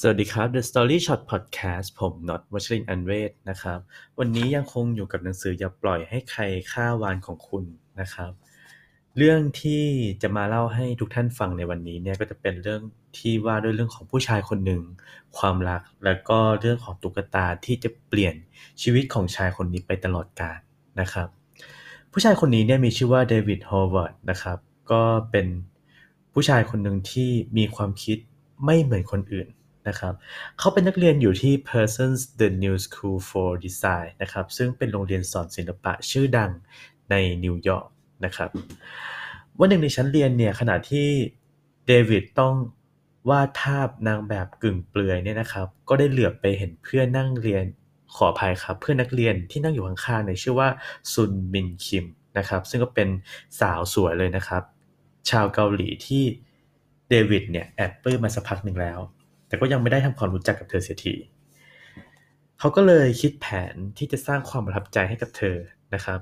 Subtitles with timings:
[0.00, 3.78] สวัสดีครับ The Story Shot Podcast ผมน็อตวัชรินอันเวศนะครับ
[4.18, 6.42] วันนี้ยังคงอยู่กับหนังสืออย่าปล่อยให้ใคร
[6.72, 7.64] ฆ่าวาฬของคุณ
[8.00, 8.30] นะครับ
[9.16, 9.84] เรื่องที่
[10.22, 12.82] จะมาเล่าให้ทุกท่านฟังในวันนี้เนี่ยก็จะเป็นเรื่อง
[13.18, 14.82] ที่ว่าด้วยเรื่องของผู้ชายคนหนึ่ง
[15.38, 18.34] ความรักแล้วก็เรื่องของตุ๊กตาที่จะเปลี่ยน
[18.82, 20.58] ชีวิตของชายคนนี้ไปตลอดกาล
[21.00, 21.28] นะครับ
[22.12, 24.58] ผู้ชายคนนี้เนี่ยมีชื่อว่าเดวิดฮอว์เวิร์ดนะครับ
[24.90, 25.46] ก็เป็น
[26.32, 28.18] ผู้ชายคนหนึ่งที่มีความคิด
[28.64, 29.48] ไม่เหมือนคนอื่น
[29.88, 30.14] นะครับ
[30.58, 36.50] เขาเป็นนักเรียนอยู่ที่ Parsons The New School for Design นะครับซึ่งเป็นโรงเรียนสอนศิลปะชื่อดัง
[37.10, 37.86] ในนิวยอร์ก
[38.24, 38.50] นะครับ
[39.58, 41.08] วันหนึ่งในชั้นเรียนเนี่ยขณะที่
[41.86, 42.54] เดวิดต้อง
[43.30, 47.64] วาดภาพนางแบบกึ่งเปลือยเนี่ยนะครับ ก็ได้เหลือบไปเห็นเพื่อนนั่งเรียน
[48.14, 50.68] ขออภัยครับ เพื่อนนักเรียนที่นั่งอยู่ข้างๆเนี่ยชื่อว่า
[51.12, 52.04] ซุนมินคิม
[52.38, 53.08] นะครับ ซึ่งก็เป็น
[53.60, 54.62] สาวสวยเลยนะครับ
[55.30, 56.24] ชาวเกาหลีที่
[57.10, 58.98] เดวิดเนี่ยแอบปลื้มมาสักพักหนึ่งแล้ว
[59.46, 61.14] แต่ก็ยังไม่ได้ทำความรู้จักกับเธอเสียที
[62.58, 65.56] เขาก็เลยคิดแผนที่จะสร้างความประทับใจให้กับเธอ
[65.94, 66.20] นะครับ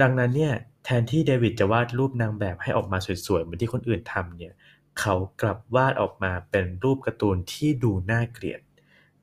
[0.00, 4.52] ดังนั้นเนี่ยแทนที่เดวิดจะวาดรูปนางแบบให้ออกมาสวยๆเหมือนที่คนอื่นทำเนี่ย
[5.00, 8.60] เขากลับวาดออกมาเป็นรูปการ์ตูนที่ดูน่าเกลียด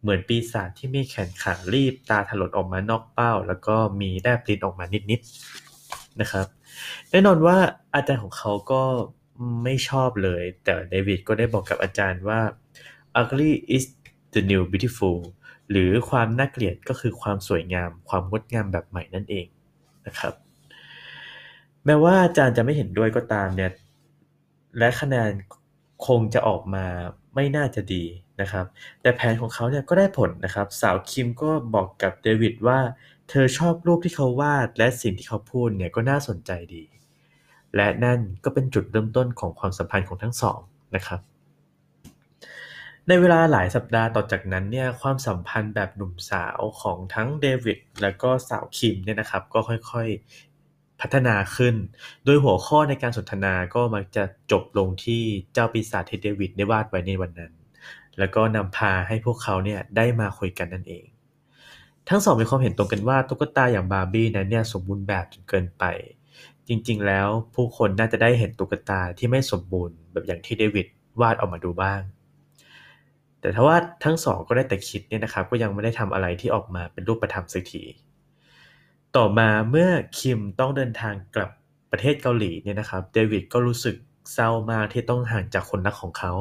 [0.02, 6.47] เหมือนปีศาจที่มีแขนขารีบตาถลนออกมานอกเป้า แล้วก็มีแลบลิ้นออกมานิดๆนะครับ
[7.09, 7.57] แน่นอนว่า
[7.95, 8.81] อาจารย์ของเขาก็
[9.63, 12.41] ไม่ชอบเลย แต่เดวิดก็ได้บอกกับอาจารย์ว่า
[13.19, 13.85] ugly is
[14.33, 15.19] the new beautiful
[15.72, 19.47] หรือความน่าเกลียดก็คือความสวยงาม ความงดงามแบบใหม่นั่นเอง
[20.08, 20.33] นะครับ
[21.85, 23.72] แม้ว่าอาจารย์จะไม่เห็นด้วยก็ตามเนี่ย
[24.77, 25.31] และคะแนน
[26.07, 26.85] คงจะออกมา
[27.35, 28.03] ไม่น่าจะดี
[28.41, 28.66] นะครับ
[29.02, 32.80] แต่แผนของเขาเนี่ยก็ได้ผลนะครับ สาวคิมก็บอกกับเดวิดว่า
[33.30, 36.83] เธอชอบรูปที่เขาวาดและสิ่งที่เขาพูดเนี่ยก็น่าสนใจดี
[37.75, 40.59] และนั่นก็เป็นจุดเริ่มต้นของความสัมพันธ์ของทั้งสอง
[40.95, 41.21] นะครับ
[43.07, 51.75] ในเวลาหลายสัปดาห์ต่อจากนั้นเนี่ยความสัมพันธ์แบบหนุ่มสาวของทั้งเดวิดและก็สาวคิมเนี่ยนะครับก็ค่อยๆพัฒนาขึ้น
[52.25, 55.23] โดยหัวข้อในการสนทนาก็มักจะจบลงที่
[55.53, 57.53] เจ้าปีศาจที่เดวิดได้วาดไว้ในวันนั้น
[58.19, 61.05] แล้วก็นำพาให้พวกเขาเนี่ยได้มาคุยกันนั่นเอง
[62.09, 65.84] ทั้งสองมีความเห็นตรงกันว่าตุ๊กตาอย่างบาร์บี้นั้นเนี่ยสมบูรณ์แบบจนเกินไป
[66.68, 70.88] จริง ๆ แล้วผู้คนน่าจะได้เห็นตุ๊กตาที่ไม่สมบูรณ์แบบอย่างที่เดวิด
[71.22, 72.01] วาดออกมาดูบ้าง
[73.40, 77.84] แต่ถ้าว่าทั้งสองก็ได้แต่คิดเนี่ยนะครับ ก็ยังไม่ได้ทำอะไรที่ออกมาเป็นรูปธรรมสักที
[79.16, 81.52] ต่อมาเมื่อคิมต้องเดินทางกลับ
[81.91, 83.96] ประเทศเกาหลีเนี่ยนะครับ เดวิดก็รู้สึก
[84.34, 86.34] เศร้ามากที่ต้องห่างจากคนรักของเขา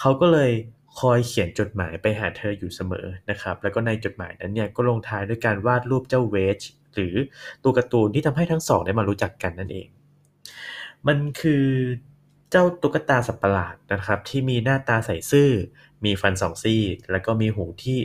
[0.00, 0.50] เขาก็เลย
[1.00, 6.60] คอยเขียนจดหมายไปหาเธออยู่เสมอนะครับ แล้วก็ในจดหมายนั้นเนี่ยก็ลงท้ายด้วยการวาดรูปเจ้าเวจ
[6.94, 7.14] หรือ
[7.64, 9.88] ตัวการ์ตูนที่ทำให้ทั้งสองได้มารู้จักกันนั่นเอง
[11.06, 11.66] มันคือ
[12.50, 15.50] เจ้าตุ๊กตาสัตว์ประหลาดนะครับ ที่มีหน้าตาใสซื่อ
[16.04, 17.98] มีฟันสองซี่ แล้วก็มีหูที่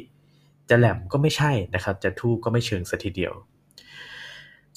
[0.70, 3.34] จะแหลมก็ไม่ใช่นะครับ จะทู่ก็ไม่เชิงสัทีเดียว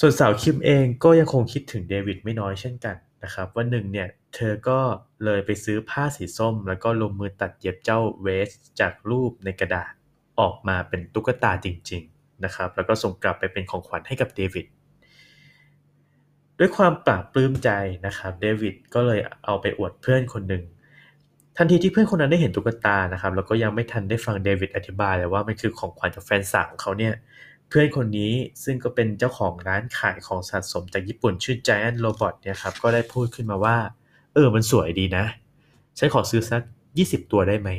[0.00, 4.80] ส่วนสาวคิมเองก็ยังคงคิดถึงเดวิดไม่น้อยเช่นกันนะครับวันหนึ่งเนี่ยเธอก็
[5.24, 8.50] เลยไปซื้อผ้าสีส้ม แล้วก็ลงมือตัดเย็บเจ้าเวส
[8.80, 9.92] จากรูปในกระดาษ
[10.40, 14.66] ออกมาเป็นตุ๊กตาจริง ๆ นะครับ แล้วก็ส่งกลับไปเป็นของขวัญให้กับเดวิด
[16.58, 17.70] ด้วยความปลาบปลื้มใจ
[18.06, 20.64] นะครับเดวิดก็เลยเอาไปอวดเพื่อนคนหนึ่ง
[21.56, 27.14] ทันทีที่เพื่อนคนนั้นได้เห็นตุ๊กตานะครับ แล้วก็ยังไม่ทันได้ฟังเดวิดอธิบายเลยว่ามันคือของขวัญจากแฟนสาวของเขาเนี่ย
[27.68, 28.32] เพื่อนคนนี้
[28.64, 33.76] ซึ่งก็เป็นเจ้าของร้านขายของสะสมจากญี่ปุ่นชื่อ Giant Robot เนี่ยครับก็ได้พูดขึ้นมาว่า
[34.34, 35.24] เออมันสวยดีนะ
[35.98, 36.62] ฉันขอซื้อสัก
[36.96, 37.70] 20 ตัวได้ไหม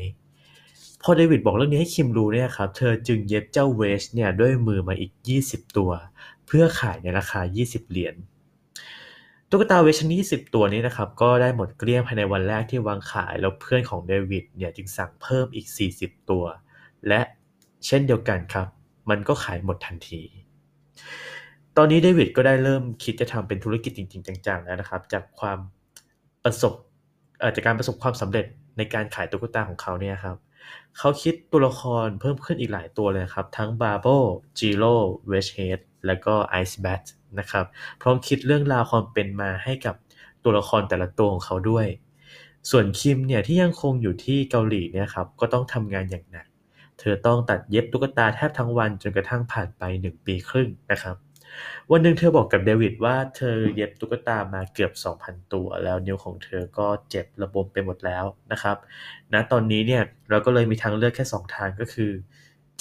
[1.03, 5.11] พอเดวิดบอกเรื่องนี้ให้คิมรู้เนี่ยครับ เธอจึงเย็บเจ้าเวชเนี่ยด้วยมือมาอีก
[5.43, 5.91] 20 ตัว
[6.47, 8.15] เพื่อขายในราคา 20 เหรียญ
[9.49, 15.67] ตุ๊กตาเวชชนิด20ตัวนี้นะครับ ก็ได้หมดเกลี้ยงภายในวันแรกที่วางขาย แล้วเพื่อนของเดวิดเนี่ยจึงสั่งเพิ่มอีก
[15.99, 16.43] 40 ตัว
[17.07, 17.21] และ
[17.85, 18.67] เช่นเดียวกันครับ
[19.09, 20.21] มันก็ขายหมดทันที
[21.77, 25.57] ตอนนี้เดวิดก็ได้เริ่มคิดจะทำเป็นธุรกิจจริง ๆ จังๆแล้วนะครับ จากความ
[26.43, 26.73] ประสบ
[27.55, 28.45] จากการประสบความสำเร็จ
[28.77, 30.37] ในการขายตุ๊กตาของเขาเนี่ยครับ
[30.97, 34.17] เขาคิดตัวละครเพิ่มขึ้นอีกหลายตัวเลยครับ ทั้ง b a r b o
[34.59, 34.95] g i r o
[35.31, 37.03] w e d g e h e a d แล้วก็ Ice Bat
[37.39, 37.65] นะครับ
[38.01, 39.95] พร้อมคิดเรื่องราวความเป็นมาให้กับ
[40.43, 41.87] ตัวละครแต่ละตัวของเขาด้วย
[42.69, 46.45] ส่วนคิมเนี่ยที่ยังคงอยู่ที่เกาหลีเนี่ยครับ ก็ต้องทำงานอย่างหนัก
[46.99, 51.15] เธอต้องตัดเย็บตุ๊กตาแทบทั้งวันจนกระทั่งผ่านไป 1 ปีครึ่งนะครับ
[51.91, 58.77] วันหนึ่งเธอบอกกับเดวิดว่าเธอเย็บตุ๊กตามาเกือบ 2,000 ตัว แล้วนิ้วของเธอก็เจ็บระบมไปหมดแล้วนะครับ
[59.33, 62.11] ณตอนนี้เนี่ยเราก็เลยมีทางเลือกแค่ 2 ทางก็คือ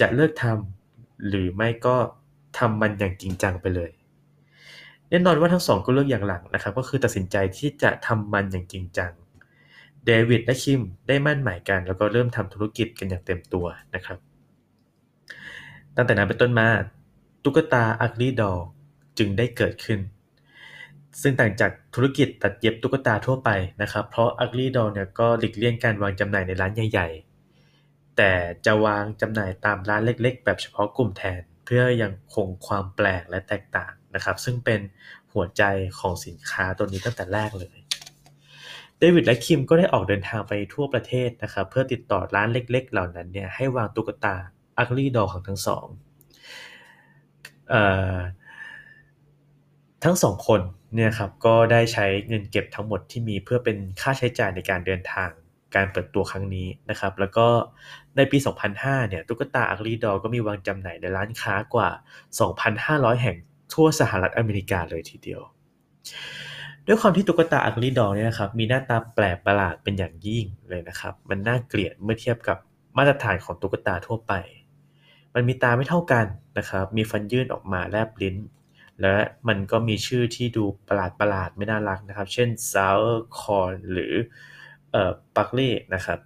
[0.00, 1.96] จะเลิกทำหรือไม่ก็
[2.58, 3.90] ทำมันอย่างจริงจังไปเลย
[5.08, 9.12] แน่นอนว่าทั้งสองก็เลือกอย่างหลังนะครับ ก็คือตัดสินใจที่จะทำมันอย่างจริงจัง
[10.06, 14.18] เดวิดและคิมได้มั่นหมายกันแล้วก็เริ่มทำธุรกิจกันอย่างเต็มตัวนะครับ
[15.96, 16.68] ตั้งแต่นั้นเป็นต้นมา
[17.44, 18.52] ตุ๊กตาอักลีดอ
[19.18, 20.00] จึงได้เกิดขึ้น
[21.22, 23.50] ซึ่งต่างจากธุรกิจตัดเย็บตุ๊กตาทั่วไป
[23.82, 27.08] นะครับ เพราะอักลีดอเนี่ยก็หลีกเลี่ยงการวางจำหน่ายในร้านใหญ่
[27.62, 28.32] ๆ แต่
[28.66, 34.80] จะวางจำหน่ายตามร้านเล็ก ๆ แบบเฉพาะกลุ่มแทน เพื่อยังคงความแปลกและแตกต่างนะครับ ซึ่งเป็น
[35.32, 35.62] หัวใจ
[35.98, 37.76] ของสินค้าตัวนี้ตั้งแต่แรกเลย
[38.98, 44.36] เดวิดและคิมก็ได้ออกเดินทางไปทั่วประเทศนะครับ เพื่อติดต่อร้านเล็ก ๆ เหล่านั้นเนี่ยให้วางตุ๊กตา
[44.78, 45.86] อักลีดอของทั้งสอง
[50.04, 50.60] ทั้งสองคน
[50.94, 55.30] เนี่ยครับก็ได้ใช้เงินเก็บทั้งหมดที่มีเพื่อเป็นค่าใช้จ่ายในการเดินทาง
[55.74, 57.46] การเปิดตัวครั้งนี้นะครับ แล้วก็
[58.16, 58.38] ในปี
[58.72, 61.88] 2005 เนี่ยตุ๊กตาอักลีดอก็มีวางจำหน่ายในร้านค้ากว่า
[62.54, 63.36] 2,500 แห่ง
[63.72, 65.40] ทั่วสหรัฐอเมริกาเลยทีเดียว
[66.86, 72.58] ด้วยความที่ตุ๊กตาอักลีดอเนี่ยนะครับมีหน้าตาแปลกประหลาดเป็นอย่างยิ่งเลยนะครับ มันน่าเกลียดเมื่อเทียบกับ
[72.96, 74.32] มาตรฐานของตุ๊กตาทั่วไป
[75.34, 76.26] มันมีตาไม่เท่ากัน
[76.58, 78.36] นะครับ มีฟันยื่นออกมาแลบลิ้น
[79.00, 79.16] และ
[79.48, 84.12] มันก็มีชื่อที่ดูประหลาดประหลาดไม่น่ารักนะครับ เช่น sour corn หรือ
[84.92, 86.18] เอ่อปักเล่นะครับ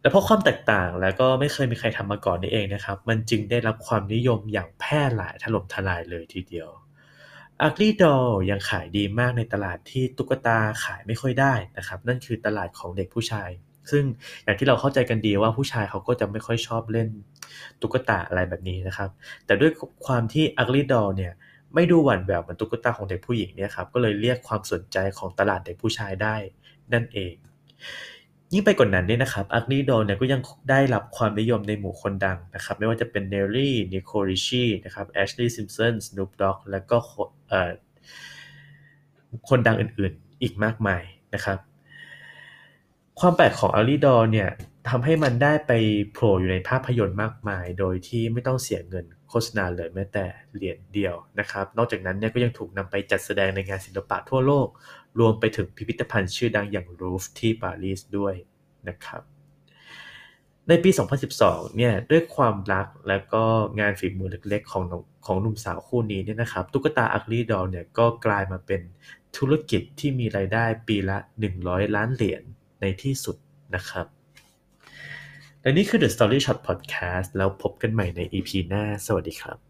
[0.00, 6.68] และเพราะความแตกต่างแล้วก็ไม่เคยมีใครทำมาก่อนนี่เองนะครับ มันจึงได้รับความนิยมอย่างแพร่หลายถล่มทลายเลยทีเดียว
[7.60, 13.50] อาร์ l ี d ดอลยังขายดีมากในตลาดที่ตุ๊กตาขายไม่ค่อยได้นะครับ นั่นคือตลาดของเด็กผู้ชาย
[13.90, 14.04] ซึ่ง
[14.44, 17.08] อย่างที่เราเข้าใจกันดีว่าผู้ชายเขาก็จะไม่ค่อยชอบเล่น
[17.80, 19.10] ตุ๊กตาอะไรแบบนี้นะครับ
[19.46, 19.72] แต่ด้วย
[20.06, 21.32] ความที่อาร์ l ี d ดอเนี่ย
[21.74, 26.36] ไม่ดูหวั่นแหววเหมือนตุ๊กตาของเด็กผู้หญิงเนี่ยครับก็เลยเรียกความสนใจของตลาดเด็กผู้ชายได้
[26.92, 27.34] นั่นเอง
[28.52, 30.40] ยิ่งไปกว่านนั้นเนี่ยนะครับอักนีโดเนี่ยก็ยัง
[30.70, 36.96] ได้รับความนิยมในหมู่คนดังนะครับ ไม่ว่าจะเป็นเนลลี่นิโคริชีนะครับแอชลีย์ซิมสันสโนปด็อกแล้วก็
[39.48, 41.02] คนดังอื่นๆอีกมากมาย
[41.34, 41.58] นะครับ
[43.20, 44.50] ความแปลกของอารีดอเนี่ย
[44.88, 45.72] ทำให้มันได้ไป
[46.12, 50.24] โผล่อยู่ในภาพยนตร์มากมาย โดยที่ไม่ต้องเสียเงินโฆษณาเลยแม้แต่
[50.54, 54.68] เหรียญเดียวนะครับ นอกจากนั้นเนี่ยก็ยังถูกนำไปจัดแสดงในงานศิลปะทั่วโลก
[55.18, 58.34] รวมไปถึงพิพิธภัณฑ์ชื่อดังอย่างรูฟที่ปารีสด้วย
[58.88, 59.22] นะครับ
[60.68, 60.90] ในปี
[61.34, 63.44] 2012 เนี่ยด้วยความรักและก็
[63.80, 64.84] งานฝีมือเล็กๆ ของ
[65.26, 68.80] ของหนุ่มสาวคู่นี้เนี่ยนะครับ ตุ๊กตาอักลีดอลเนี่ยก็กลายมาเป็น
[69.36, 71.18] ธุรกิจที่มีรายได้ปีละ
[71.56, 72.44] 100 ล้านเหรียญ
[72.80, 73.36] ในที่สุด
[73.74, 74.06] นะครับ
[75.62, 79.69] และนี่คือ The Story Shot Podcast แล้วพบกันใหม่ใน EP หน้า สวัสดีครับ